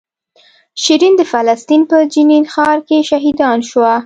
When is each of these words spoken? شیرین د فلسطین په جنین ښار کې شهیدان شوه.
شیرین 0.81 1.13
د 1.17 1.21
فلسطین 1.31 1.81
په 1.89 1.97
جنین 2.13 2.43
ښار 2.53 2.77
کې 2.87 2.97
شهیدان 3.09 3.59
شوه. 3.69 3.93